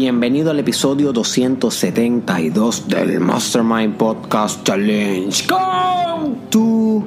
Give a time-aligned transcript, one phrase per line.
[0.00, 7.02] Bienvenido al episodio 272 del Mastermind Podcast Challenge con tu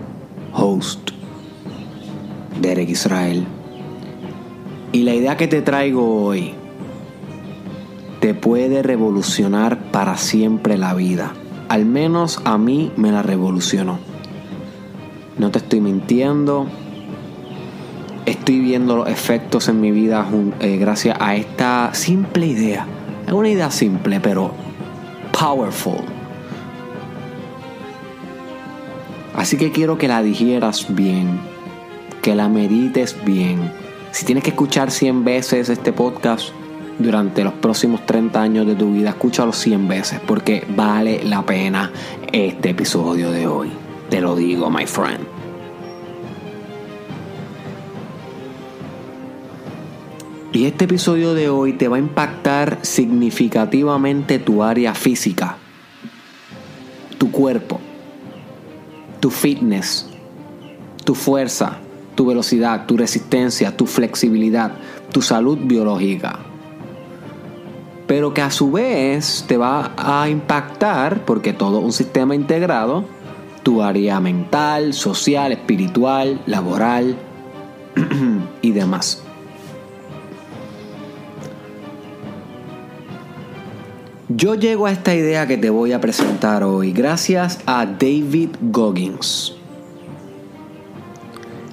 [0.51, 1.11] host,
[2.59, 3.45] Derek Israel.
[4.91, 6.53] Y la idea que te traigo hoy
[8.19, 11.31] te puede revolucionar para siempre la vida.
[11.69, 13.99] Al menos a mí me la revolucionó.
[15.37, 16.67] No te estoy mintiendo,
[18.25, 20.25] estoy viendo los efectos en mi vida
[20.59, 22.85] eh, gracias a esta simple idea.
[23.25, 24.51] Es una idea simple, pero
[25.37, 26.03] powerful.
[29.35, 31.39] Así que quiero que la digieras bien,
[32.21, 33.71] que la medites bien.
[34.11, 36.49] Si tienes que escuchar 100 veces este podcast
[36.99, 41.91] durante los próximos 30 años de tu vida, escúchalo 100 veces porque vale la pena
[42.31, 43.71] este episodio de hoy.
[44.09, 45.40] Te lo digo, my friend.
[50.53, 55.55] Y este episodio de hoy te va a impactar significativamente tu área física,
[57.17, 57.79] tu cuerpo,
[59.21, 60.09] tu fitness,
[61.05, 61.77] tu fuerza,
[62.15, 64.73] tu velocidad, tu resistencia, tu flexibilidad,
[65.13, 66.39] tu salud biológica.
[68.05, 73.05] Pero que a su vez te va a impactar, porque todo un sistema integrado,
[73.63, 77.15] tu área mental, social, espiritual, laboral
[78.61, 79.20] y demás.
[84.37, 89.55] Yo llego a esta idea que te voy a presentar hoy gracias a David Goggins.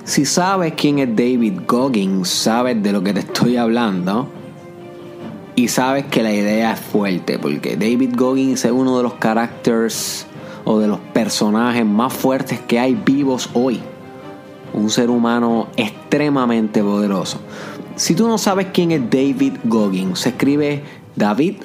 [0.03, 4.29] Si sabes quién es David Goggins, sabes de lo que te estoy hablando.
[5.55, 10.27] Y sabes que la idea es fuerte, porque David Goggins es uno de los caracteres
[10.65, 13.79] o de los personajes más fuertes que hay vivos hoy.
[14.73, 17.39] Un ser humano extremadamente poderoso.
[17.95, 20.83] Si tú no sabes quién es David Goggins, se escribe
[21.15, 21.57] David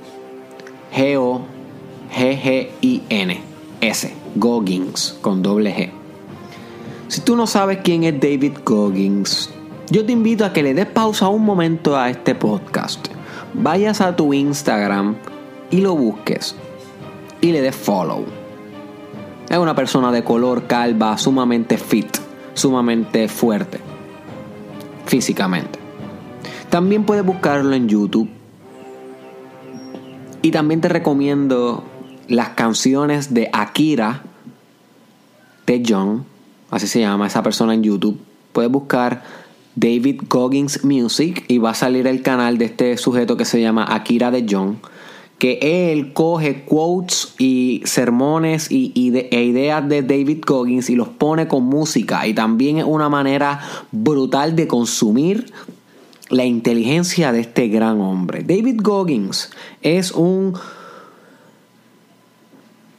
[0.94, 1.44] G-O-G-G-I-N-S.
[4.36, 5.90] Goggins, con doble G.
[7.08, 9.50] Si tú no sabes quién es David Goggins,
[9.90, 13.08] yo te invito a que le des pausa un momento a este podcast.
[13.54, 15.16] Vayas a tu Instagram
[15.72, 16.56] y lo busques.
[17.42, 18.26] Y le des follow.
[19.50, 22.18] Es una persona de color calva, sumamente fit,
[22.54, 23.80] sumamente fuerte.
[25.06, 25.80] Físicamente.
[26.70, 28.30] También puedes buscarlo en YouTube
[30.44, 31.84] y también te recomiendo
[32.28, 34.24] las canciones de Akira
[35.66, 36.26] de John,
[36.70, 38.20] así se llama esa persona en YouTube.
[38.52, 39.24] Puedes buscar
[39.76, 43.86] David Goggins Music y va a salir el canal de este sujeto que se llama
[43.90, 44.80] Akira de John.
[45.40, 48.92] Que él coge quotes y sermones y,
[49.32, 52.28] e ideas de David Goggins y los pone con música.
[52.28, 53.62] Y también es una manera
[53.92, 55.54] brutal de consumir
[56.34, 58.44] la inteligencia de este gran hombre.
[58.44, 59.52] David Goggins
[59.82, 60.54] es un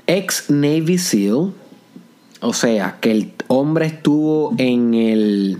[0.06, 1.52] ex Navy SEAL,
[2.40, 5.58] o sea, que el hombre estuvo en el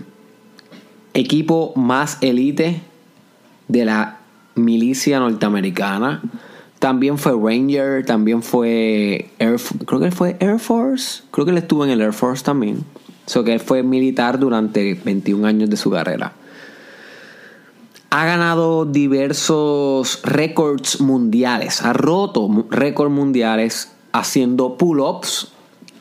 [1.13, 2.81] equipo más elite
[3.67, 4.19] de la
[4.55, 6.21] milicia norteamericana.
[6.79, 11.83] También fue Ranger, también fue Air, creo que fue Air Force, creo que él estuvo
[11.83, 12.83] en el Air Force también.
[13.25, 16.33] O sea, que él fue militar durante 21 años de su carrera
[18.17, 25.51] ha ganado diversos récords mundiales, ha roto récords mundiales haciendo pull-ups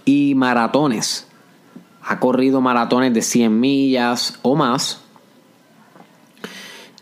[0.04, 1.26] y maratones.
[2.04, 5.00] Ha corrido maratones de 100 millas o más.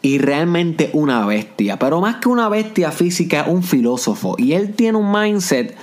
[0.00, 1.79] Y realmente una bestia.
[1.79, 4.37] Pero más que una bestia física, un filósofo.
[4.39, 5.77] Y él tiene un mindset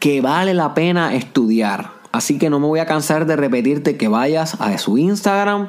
[0.00, 1.92] que vale la pena estudiar.
[2.10, 5.68] Así que no me voy a cansar de repetirte que vayas a su Instagram,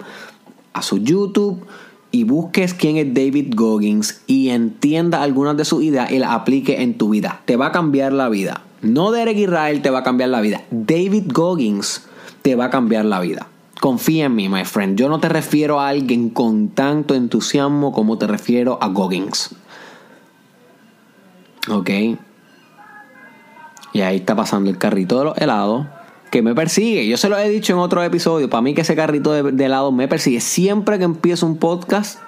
[0.74, 1.68] a su YouTube
[2.12, 6.82] y busques quién es David Goggins y entienda algunas de sus ideas y las aplique
[6.82, 7.42] en tu vida.
[7.46, 8.62] Te va a cambiar la vida.
[8.82, 10.62] No Derek Israel te va a cambiar la vida.
[10.72, 12.08] David Goggins
[12.42, 13.48] te va a cambiar la vida.
[13.80, 14.98] Confía en mí, my friend.
[14.98, 19.56] Yo no te refiero a alguien con tanto entusiasmo como te refiero a Goggins.
[21.70, 21.90] ¿Ok?
[23.94, 25.88] Y ahí está pasando el carrito de los helados
[26.30, 27.08] que me persigue.
[27.08, 28.50] Yo se lo he dicho en otro episodio.
[28.50, 30.40] Para mí que ese carrito de, helado me persigue.
[30.42, 32.20] Siempre que empiezo un podcast.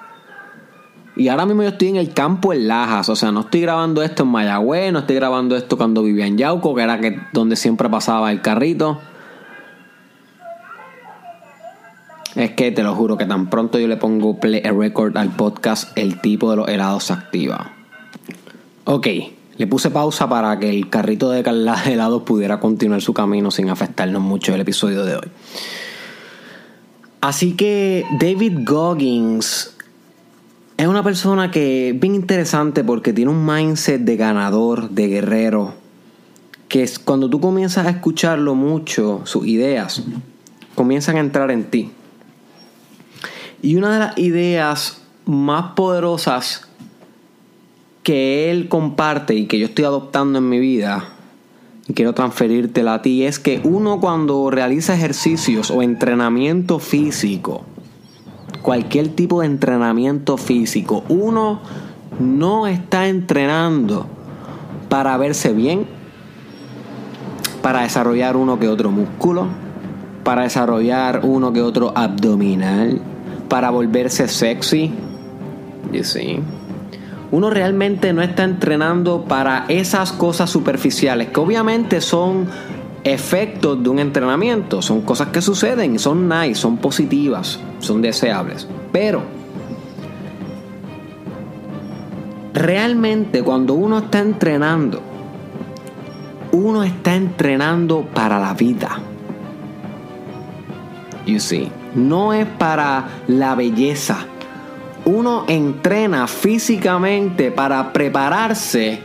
[1.14, 3.08] Y ahora mismo yo estoy en el campo en Lajas.
[3.08, 4.92] O sea, no estoy grabando esto en Mayagüez.
[4.92, 6.74] No estoy grabando esto cuando vivía en Yauco.
[6.74, 9.00] Que era que, donde siempre pasaba el carrito.
[12.34, 15.28] Es que te lo juro que tan pronto yo le pongo play a record al
[15.28, 17.72] podcast, el tipo de los helados se activa.
[18.84, 19.06] Ok.
[19.56, 21.40] Le puse pausa para que el carrito de
[21.86, 25.28] helados pudiera continuar su camino sin afectarnos mucho el episodio de hoy.
[27.20, 29.76] Así que David Goggins
[30.76, 35.74] es una persona que es bien interesante porque tiene un mindset de ganador, de guerrero,
[36.68, 40.02] que es cuando tú comienzas a escucharlo mucho, sus ideas
[40.74, 41.92] comienzan a entrar en ti.
[43.60, 46.68] Y una de las ideas más poderosas
[48.02, 51.04] que él comparte y que yo estoy adoptando en mi vida
[51.88, 57.62] y quiero transferírtela a ti es que uno cuando realiza ejercicios o entrenamiento físico,
[58.62, 61.60] cualquier tipo de entrenamiento físico, uno
[62.20, 64.06] no está entrenando
[64.88, 65.86] para verse bien,
[67.62, 69.46] para desarrollar uno que otro músculo,
[70.22, 73.00] para desarrollar uno que otro abdominal,
[73.48, 74.92] para volverse sexy.
[77.32, 82.46] Uno realmente no está entrenando para esas cosas superficiales, que obviamente son
[83.04, 88.68] efectos de un entrenamiento, son cosas que suceden, son nice, son positivas, son deseables.
[88.92, 89.22] Pero
[92.52, 95.00] realmente cuando uno está entrenando,
[96.52, 99.00] uno está entrenando para la vida.
[101.24, 104.26] You see, no es para la belleza.
[105.04, 109.00] Uno entrena físicamente para prepararse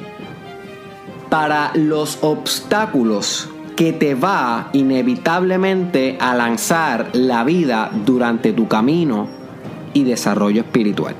[1.29, 9.27] para los obstáculos que te va inevitablemente a lanzar la vida durante tu camino
[9.94, 11.15] y desarrollo espiritual.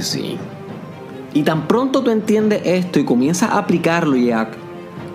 [0.00, 0.36] See.
[1.34, 4.50] Y tan pronto tú entiendes esto y comienzas a aplicarlo y a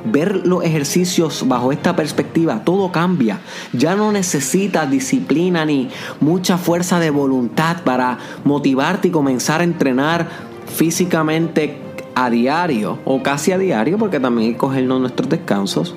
[0.06, 3.40] ver los ejercicios bajo esta perspectiva, todo cambia.
[3.74, 5.90] Ya no necesitas disciplina ni
[6.20, 10.28] mucha fuerza de voluntad para motivarte y comenzar a entrenar
[10.66, 11.78] físicamente
[12.16, 15.96] a diario o casi a diario, porque también hay cogernos nuestros descansos.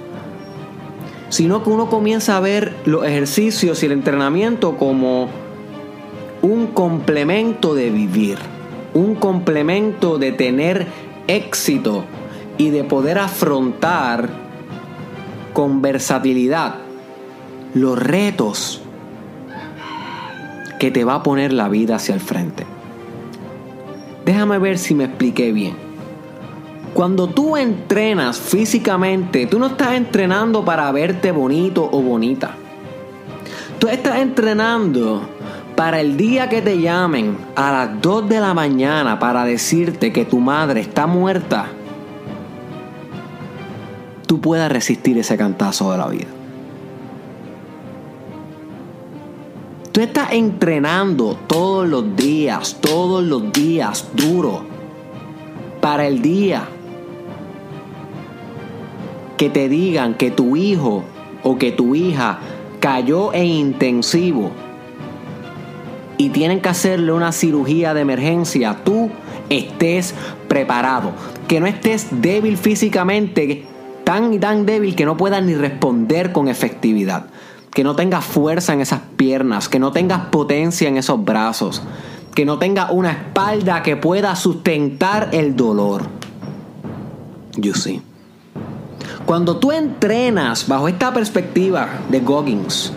[1.29, 5.29] Sino que uno comienza a ver los ejercicios y el entrenamiento como
[6.43, 8.39] un complemento de vivir,
[8.93, 10.87] un complemento de tener
[11.27, 12.05] éxito
[12.59, 14.29] y de poder afrontar
[15.53, 16.77] con versatilidad
[17.75, 18.83] los retos
[20.79, 22.67] que te va a poner la vida hacia el frente.
[24.25, 25.77] Déjame ver si me expliqué bien.
[26.93, 32.53] Cuando tú entrenas físicamente, tú no estás entrenando para verte bonito o bonita.
[33.79, 35.23] Tú estás entrenando
[35.75, 40.25] para el día que te llamen a las 2 de la mañana para decirte que
[40.25, 41.67] tu madre está muerta
[44.27, 46.27] tú puedas resistir ese cantazo de la vida.
[49.93, 54.63] Tú estás entrenando todos los días, todos los días, duro,
[55.81, 56.69] para el día
[59.37, 61.05] que te digan que tu hijo
[61.43, 62.39] o que tu hija
[62.81, 64.51] cayó en intensivo
[66.17, 69.11] y tienen que hacerle una cirugía de emergencia, tú
[69.49, 70.15] estés
[70.49, 71.13] preparado.
[71.49, 73.65] Que no estés débil físicamente
[74.05, 77.27] tan y tan débil que no puedas ni responder con efectividad,
[77.73, 81.83] que no tengas fuerza en esas piernas, que no tengas potencia en esos brazos,
[82.35, 86.03] que no tengas una espalda que pueda sustentar el dolor.
[87.57, 88.03] You see.
[89.27, 92.93] Cuando tú entrenas bajo esta perspectiva de Goggins,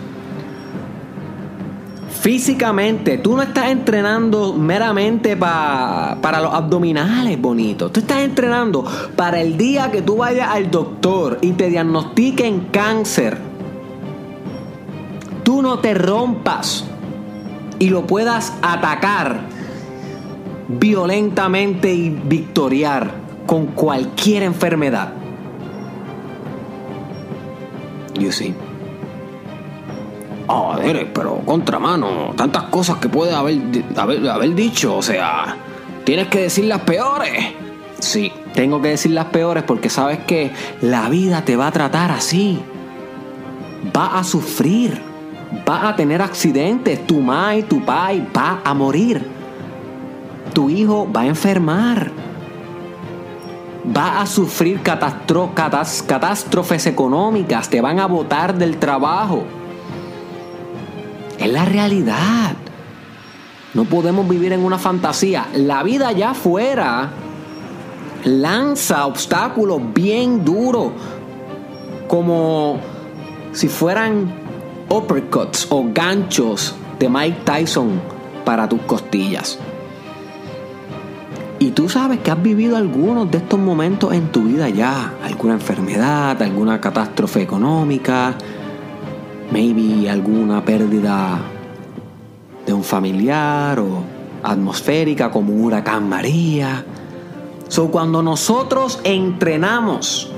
[2.20, 7.92] físicamente, tú no estás entrenando meramente para los abdominales bonitos.
[7.92, 8.84] Tú estás entrenando
[9.16, 13.38] para el día que tú vayas al doctor y te diagnostiquen cáncer.
[15.42, 16.84] Tú no te rompas
[17.78, 19.40] y lo puedas atacar
[20.68, 23.12] violentamente y victoriar
[23.46, 25.12] con cualquier enfermedad.
[28.18, 28.67] You see.
[30.50, 30.74] Oh,
[31.12, 33.58] pero contramano, tantas cosas que puede haber,
[33.96, 35.54] haber, dicho, o sea,
[36.04, 37.52] tienes que decir las peores.
[37.98, 40.50] Sí, tengo que decir las peores porque sabes que
[40.80, 42.62] la vida te va a tratar así.
[43.94, 45.02] Va a sufrir,
[45.68, 47.22] va a tener accidentes, tu
[47.54, 49.22] y tu pai va a morir.
[50.54, 52.10] Tu hijo va a enfermar.
[53.94, 59.44] Va a sufrir catástrofes económicas, te van a botar del trabajo
[61.48, 62.56] es la realidad.
[63.74, 65.48] No podemos vivir en una fantasía.
[65.54, 67.10] La vida allá afuera
[68.24, 70.92] lanza obstáculos bien duros,
[72.06, 72.80] como
[73.52, 74.32] si fueran
[74.88, 78.00] uppercuts o ganchos de Mike Tyson
[78.44, 79.58] para tus costillas.
[81.60, 85.14] Y tú sabes que has vivido algunos de estos momentos en tu vida ya.
[85.24, 88.34] Alguna enfermedad, alguna catástrofe económica,
[89.50, 91.40] maybe alguna pérdida
[92.66, 94.02] de explosión familiar o
[94.42, 96.84] atmosférica como un huracán María.
[97.68, 100.30] So, cuando nosotros entrenamos,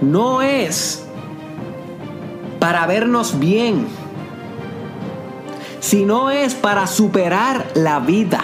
[0.00, 1.04] no es
[2.60, 3.86] para vernos bien,
[5.80, 8.42] sino es para superar la vida.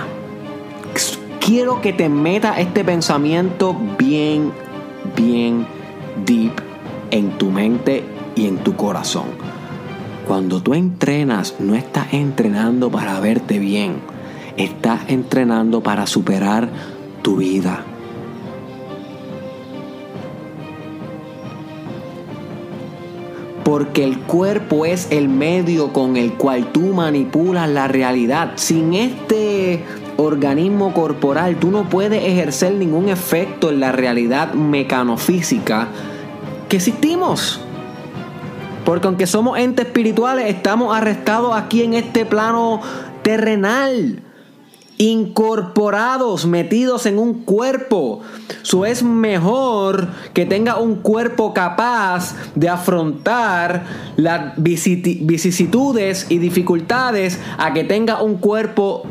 [1.40, 4.50] Quiero que te meta este pensamiento bien,
[5.14, 5.66] bien
[6.24, 6.52] deep
[7.10, 8.02] en tu mente
[8.34, 9.43] y en tu corazón.
[10.26, 13.96] Cuando tú entrenas, no estás entrenando para verte bien,
[14.56, 16.70] estás entrenando para superar
[17.20, 17.84] tu vida.
[23.64, 28.52] Porque el cuerpo es el medio con el cual tú manipulas la realidad.
[28.56, 29.84] Sin este
[30.16, 35.88] organismo corporal tú no puedes ejercer ningún efecto en la realidad mecanofísica
[36.68, 37.60] que existimos.
[38.84, 42.80] Porque aunque somos entes espirituales, estamos arrestados aquí en este plano
[43.22, 44.22] terrenal
[44.98, 48.20] incorporados, metidos en un cuerpo.
[48.62, 53.84] Eso es mejor que tenga un cuerpo capaz de afrontar
[54.16, 59.02] las vicisitudes y dificultades a que tenga un cuerpo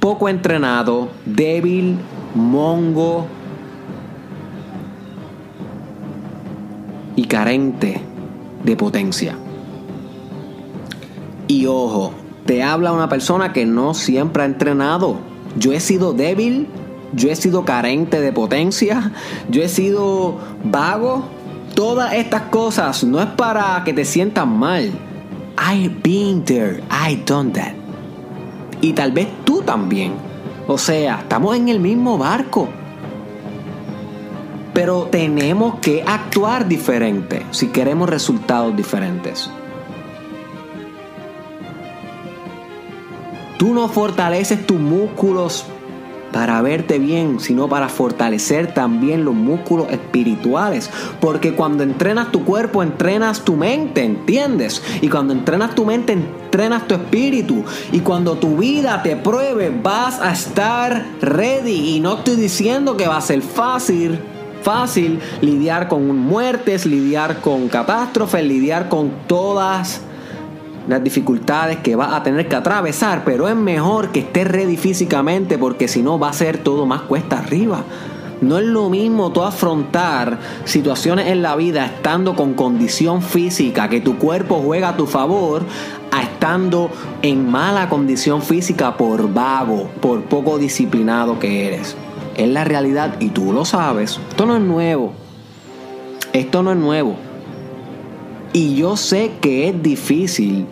[0.00, 1.98] poco entrenado, débil,
[2.34, 3.26] mongo
[7.16, 8.13] y carente
[8.64, 9.36] de potencia.
[11.46, 12.12] Y ojo,
[12.46, 15.16] te habla una persona que no siempre ha entrenado.
[15.56, 16.66] Yo he sido débil,
[17.12, 19.12] yo he sido carente de potencia,
[19.50, 21.24] yo he sido vago.
[21.74, 24.90] Todas estas cosas no es para que te sientas mal.
[25.58, 27.74] I've been there, I done that.
[28.80, 30.12] Y tal vez tú también.
[30.66, 32.68] O sea, estamos en el mismo barco.
[34.74, 39.48] Pero tenemos que actuar diferente si queremos resultados diferentes.
[43.56, 45.64] Tú no fortaleces tus músculos
[46.34, 50.90] para verte bien, sino para fortalecer también los músculos espirituales.
[51.20, 54.82] Porque cuando entrenas tu cuerpo, entrenas tu mente, ¿entiendes?
[55.00, 57.64] Y cuando entrenas tu mente, entrenas tu espíritu.
[57.92, 61.96] Y cuando tu vida te pruebe, vas a estar ready.
[61.96, 64.18] Y no estoy diciendo que va a ser fácil.
[64.64, 70.00] Fácil lidiar con muertes, lidiar con catástrofes, lidiar con todas
[70.88, 75.58] las dificultades que vas a tener que atravesar, pero es mejor que estés ready físicamente
[75.58, 77.84] porque si no va a ser todo más cuesta arriba.
[78.40, 84.00] No es lo mismo tú afrontar situaciones en la vida estando con condición física, que
[84.00, 85.62] tu cuerpo juega a tu favor,
[86.10, 86.90] a estando
[87.20, 91.94] en mala condición física por vago, por poco disciplinado que eres.
[92.36, 94.18] Es la realidad y tú lo sabes.
[94.30, 95.12] Esto no es nuevo.
[96.32, 97.16] Esto no es nuevo.
[98.52, 100.66] Y yo sé que es difícil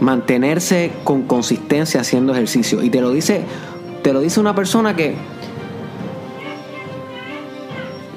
[0.00, 2.82] mantenerse con consistencia haciendo ejercicio.
[2.82, 3.42] Y te lo dice,
[4.02, 5.16] te lo dice una persona que.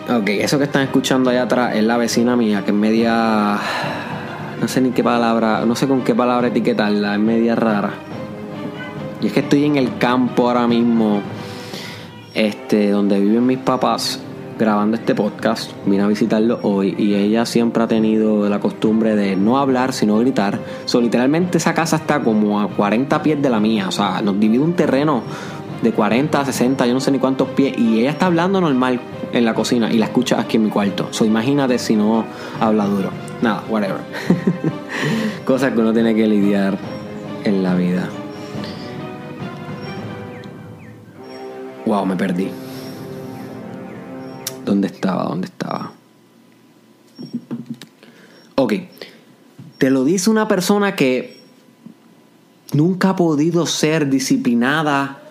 [0.09, 3.57] Ok, eso que están escuchando allá atrás es la vecina mía, que es media.
[4.59, 8.10] No sé ni qué palabra, no sé con qué palabra etiquetarla, es media rara.
[9.21, 11.21] Y es que estoy en el campo ahora mismo,
[12.33, 14.19] este, donde viven mis papás
[14.57, 19.35] grabando este podcast, vine a visitarlo hoy y ella siempre ha tenido la costumbre de
[19.35, 20.59] no hablar sino gritar.
[20.85, 24.39] So, literalmente esa casa está como a 40 pies de la mía, o sea, nos
[24.39, 25.23] divide un terreno
[25.81, 28.99] de 40 a 60, yo no sé ni cuántos pies y ella está hablando normal
[29.33, 31.07] en la cocina y la escucha aquí en mi cuarto.
[31.11, 32.25] So, imagínate si no
[32.59, 33.09] habla duro.
[33.41, 34.01] Nada, whatever.
[35.45, 36.77] Cosas que uno tiene que lidiar
[37.43, 38.09] en la vida.
[41.91, 42.47] Wow, me perdí.
[44.63, 45.25] ¿Dónde estaba?
[45.25, 45.91] ¿Dónde estaba?
[48.55, 48.73] Ok.
[49.77, 51.41] Te lo dice una persona que
[52.71, 55.21] nunca ha podido ser disciplinada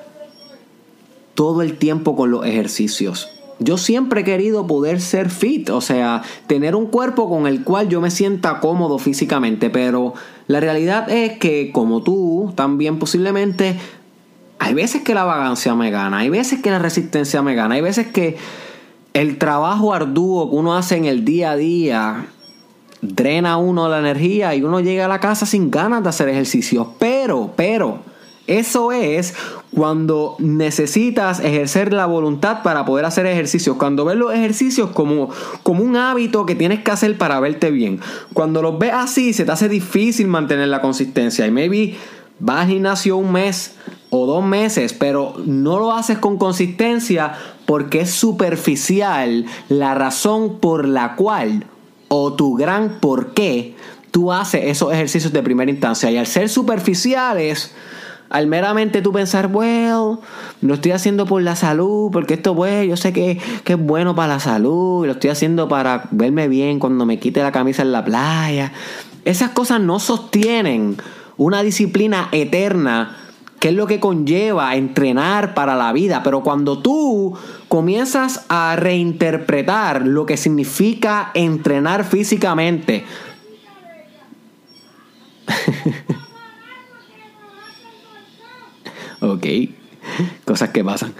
[1.34, 3.30] todo el tiempo con los ejercicios.
[3.58, 7.88] Yo siempre he querido poder ser fit, o sea, tener un cuerpo con el cual
[7.88, 10.12] yo me sienta cómodo físicamente, pero
[10.46, 13.78] la realidad es que como tú, también posiblemente,
[14.60, 17.80] hay veces que la vagancia me gana, hay veces que la resistencia me gana, hay
[17.80, 18.36] veces que
[19.14, 22.26] el trabajo arduo que uno hace en el día a día
[23.00, 26.92] drena uno la energía y uno llega a la casa sin ganas de hacer ejercicio.
[26.98, 28.00] Pero, pero,
[28.46, 29.34] eso es
[29.74, 33.76] cuando necesitas ejercer la voluntad para poder hacer ejercicios.
[33.76, 35.30] Cuando ves los ejercicios como,
[35.62, 38.00] como un hábito que tienes que hacer para verte bien.
[38.34, 41.46] Cuando los ves así, se te hace difícil mantener la consistencia.
[41.46, 41.96] Y maybe
[42.40, 43.74] vas al gimnasio un mes
[44.10, 47.32] o dos meses, pero no lo haces con consistencia
[47.64, 51.64] porque es superficial la razón por la cual
[52.08, 53.76] o tu gran por qué
[54.10, 56.10] tú haces esos ejercicios de primera instancia.
[56.10, 57.72] Y al ser superficiales,
[58.28, 60.20] al meramente tú pensar, bueno,
[60.60, 64.16] lo estoy haciendo por la salud, porque esto, pues, yo sé que, que, es bueno
[64.16, 67.92] para la salud, lo estoy haciendo para verme bien cuando me quite la camisa en
[67.92, 68.72] la playa.
[69.24, 70.96] Esas cosas no sostienen
[71.36, 73.16] una disciplina eterna,
[73.60, 76.24] que es lo que conlleva entrenar para la vida.
[76.24, 77.38] Pero cuando tú
[77.68, 83.04] comienzas a reinterpretar lo que significa entrenar físicamente,
[89.20, 89.46] ok,
[90.46, 91.12] cosas que pasan.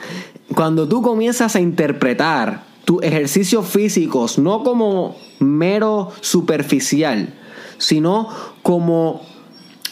[0.55, 7.35] Cuando tú comienzas a interpretar tus ejercicios físicos no como mero superficial,
[7.77, 8.31] sino
[8.63, 9.21] como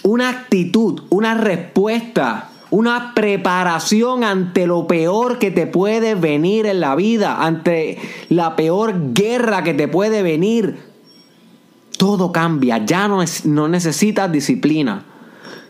[0.03, 6.95] una actitud, una respuesta, una preparación ante lo peor que te puede venir en la
[6.95, 10.79] vida, ante la peor guerra que te puede venir.
[11.97, 15.05] Todo cambia, ya no, no necesitas disciplina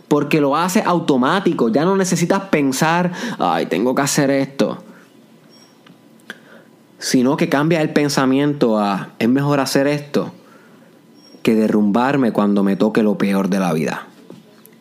[0.09, 4.83] porque lo hace automático, ya no necesitas pensar, ay, tengo que hacer esto.
[6.99, 10.33] Sino que cambia el pensamiento a, es mejor hacer esto
[11.43, 14.09] que derrumbarme cuando me toque lo peor de la vida.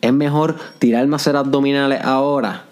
[0.08, 2.64] Es mejor tirarme a hacer abdominales ahora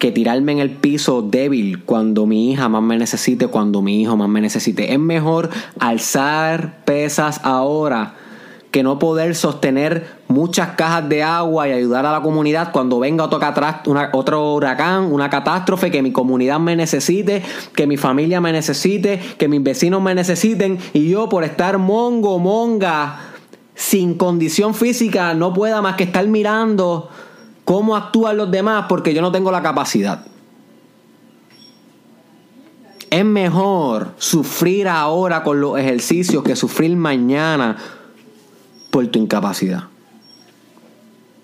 [0.00, 4.16] que tirarme en el piso débil cuando mi hija más me necesite, cuando mi hijo
[4.16, 4.94] más me necesite.
[4.94, 8.14] Es mejor alzar pesas ahora
[8.70, 13.24] que no poder sostener muchas cajas de agua y ayudar a la comunidad cuando venga
[13.24, 13.40] otro,
[14.12, 17.42] otro huracán, una catástrofe, que mi comunidad me necesite,
[17.74, 22.38] que mi familia me necesite, que mis vecinos me necesiten y yo por estar mongo,
[22.38, 23.29] monga,
[23.80, 27.08] sin condición física, no pueda más que estar mirando
[27.64, 30.26] cómo actúan los demás porque yo no tengo la capacidad.
[33.08, 37.78] Es mejor sufrir ahora con los ejercicios que sufrir mañana
[38.90, 39.84] por tu incapacidad.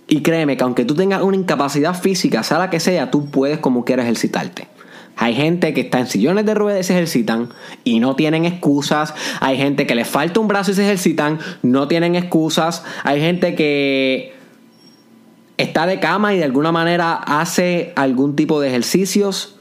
[0.07, 3.61] Y créeme que aunque tú tengas una incapacidad física, sea la que sea, tú puedes
[3.61, 4.69] como quieras ejercitarte.
[5.17, 7.49] Hay gente que está en sillones de ruedas y se ejercitan
[7.85, 9.15] y no tienen excusas.
[9.41, 12.85] Hay gente que le falta un brazo y se ejercitan, no tienen excusas.
[13.03, 14.35] Hay gente que
[15.57, 19.57] está de cama y de alguna manera hace algún tipo de ejercicios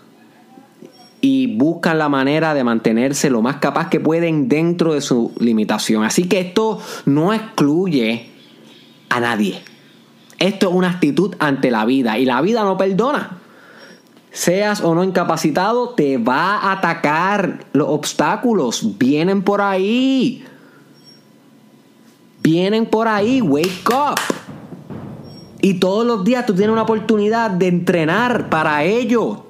[1.22, 6.04] y buscan la manera de mantenerse lo más capaz que pueden dentro de su limitación.
[6.04, 8.28] Así que esto no excluye
[9.10, 9.62] a nadie.
[10.38, 13.40] Esto es una actitud ante la vida y la vida no perdona.
[14.36, 17.68] Seas o no incapacitado, te va a atacar.
[17.72, 20.44] Los obstáculos vienen por ahí.
[22.44, 23.40] Vienen por ahí.
[23.40, 24.20] Wake up.
[25.62, 29.46] Y todos los días tú tienes una oportunidad de entrenar para ello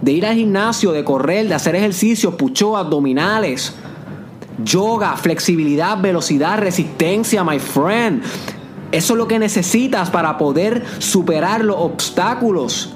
[0.00, 3.74] de ir al gimnasio, de correr, de hacer ejercicios, pucho, abdominales,
[4.64, 8.22] yoga, flexibilidad, velocidad, resistencia, my friend.
[8.90, 12.94] Eso es lo que necesitas para poder superar los obstáculos.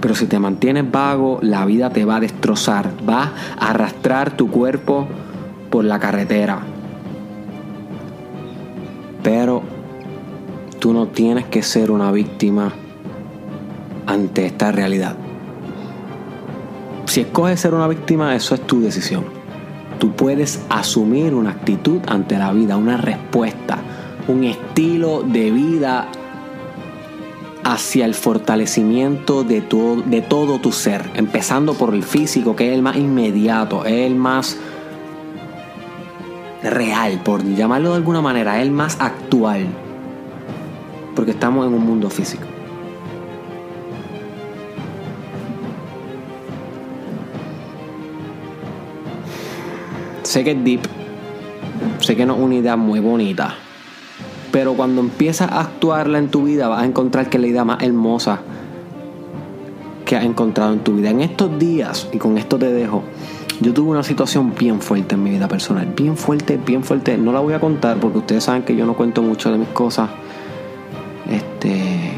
[0.00, 4.50] Pero si te mantienes vago, la vida te va a destrozar, va a arrastrar tu
[4.50, 5.06] cuerpo
[5.70, 6.60] por la carretera.
[9.22, 9.62] Pero
[10.80, 12.72] Tú no tienes que ser una víctima
[14.06, 15.14] ante esta realidad.
[17.04, 19.24] Si escoges ser una víctima, eso es tu decisión.
[19.98, 23.76] Tú puedes asumir una actitud ante la vida, una respuesta,
[24.26, 26.08] un estilo de vida
[27.64, 29.62] hacia el fortalecimiento de,
[30.06, 34.14] de todo tu ser, empezando por el físico, que es el más inmediato, es el
[34.14, 34.56] más
[36.62, 39.66] real, por llamarlo de alguna manera, es el más actual
[41.20, 42.44] porque estamos en un mundo físico.
[50.22, 50.80] Sé que es deep,
[52.00, 53.54] sé que no es una idea muy bonita,
[54.52, 57.64] pero cuando empiezas a actuarla en tu vida vas a encontrar que es la idea
[57.64, 58.40] más hermosa
[60.04, 61.10] que has encontrado en tu vida.
[61.10, 63.04] En estos días, y con esto te dejo,
[63.60, 67.16] yo tuve una situación bien fuerte en mi vida personal, bien fuerte, bien fuerte.
[67.16, 69.68] No la voy a contar porque ustedes saben que yo no cuento mucho de mis
[69.68, 70.10] cosas
[71.30, 72.12] este.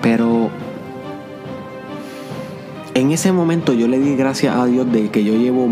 [0.00, 0.48] Pero
[2.94, 5.68] en ese momento yo le di gracias a Dios de que yo llevo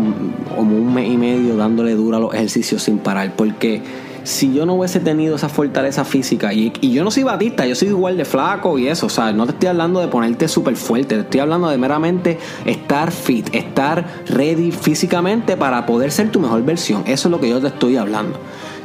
[0.55, 3.35] como un mes y medio dándole duro a los ejercicios sin parar.
[3.35, 3.81] Porque
[4.23, 7.89] si yo no hubiese tenido esa fortaleza física, y, yo no soy batista, yo soy
[7.89, 11.15] igual de flaco y eso, o sea, no te estoy hablando de ponerte súper fuerte,
[11.15, 16.63] te estoy hablando de meramente estar fit, estar ready físicamente para poder ser tu mejor
[16.63, 17.03] versión.
[17.05, 18.37] Eso es lo que yo te estoy hablando.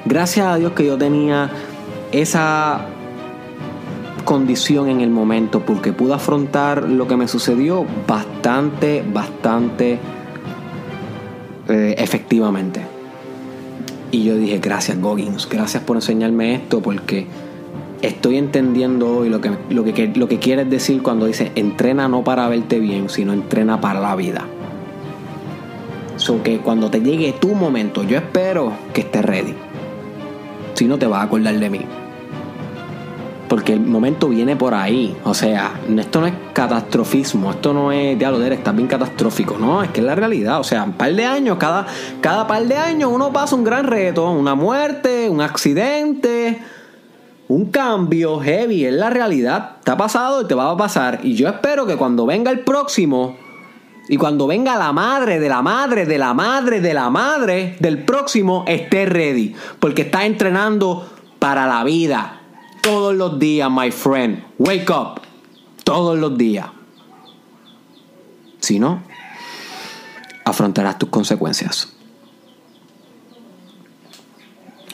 [0.05, 1.51] Gracias a Dios que yo tenía
[2.13, 2.87] esa
[4.25, 9.99] condición en el momento porque pude afrontar lo que me sucedió bastante, bastante
[11.69, 12.96] eh, efectivamente.
[14.17, 17.27] Y yo dije, gracias Goggins, gracias por enseñarme esto porque
[18.01, 22.25] estoy entendiendo hoy lo que, lo que, lo que quieres decir cuando dice entrena no
[22.25, 24.47] para verte bien, sino entrena para la vida.
[26.17, 29.55] So que cuando te llegue tu momento, yo espero que estés ready.
[30.73, 31.81] Si no, te vas a acordar de mí.
[33.49, 35.17] Porque el momento viene por ahí.
[35.25, 37.53] O sea, esto no es catastrofismo.
[37.53, 39.57] Esto no es diablo de está bien catastrófico.
[39.59, 40.59] No, es que es la realidad.
[40.59, 41.87] O sea, un par de años, cada,
[42.21, 44.31] cada par de años uno pasa un gran reto.
[44.31, 46.61] Una muerte, un accidente,
[47.49, 48.85] un cambio heavy.
[48.85, 49.77] Es la realidad.
[49.85, 51.21] Te ha pasado y te va a pasar.
[51.23, 53.37] Y yo espero que cuando venga el próximo.
[54.09, 58.05] Y cuando venga la madre de la madre de la madre de la madre del
[58.05, 59.55] próximo, esté ready.
[59.79, 62.36] Porque está entrenando para la vida
[62.87, 64.45] todos los días, my friend.
[64.59, 65.21] Wake up.
[65.83, 66.67] Todos los días.
[68.61, 69.03] Si no,
[70.45, 71.93] afrontarás tus consecuencias.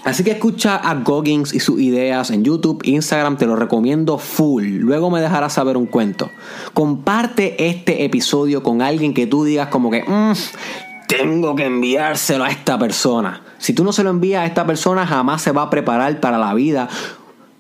[0.05, 4.64] Así que escucha a Goggins y sus ideas en YouTube, Instagram, te lo recomiendo full.
[4.64, 6.31] Luego me dejarás saber un cuento.
[6.72, 10.33] Comparte este episodio con alguien que tú digas como que, mm,
[11.07, 13.42] tengo que enviárselo a esta persona.
[13.59, 16.38] Si tú no se lo envías a esta persona, jamás se va a preparar para
[16.38, 16.88] la vida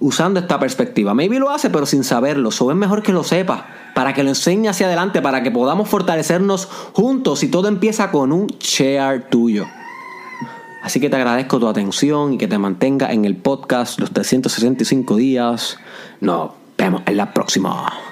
[0.02, 1.14] usando esta perspectiva.
[1.14, 2.50] Maybe lo hace, pero sin saberlo.
[2.50, 5.88] So es mejor que lo sepa, para que lo enseñe hacia adelante, para que podamos
[5.88, 9.64] fortalecernos juntos y todo empieza con un share tuyo.
[10.82, 15.16] Así que te agradezco tu atención y que te mantenga en el podcast los 365
[15.16, 15.78] días.
[16.20, 18.11] Nos vemos en la próxima.